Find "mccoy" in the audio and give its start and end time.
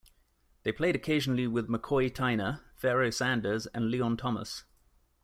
1.69-2.11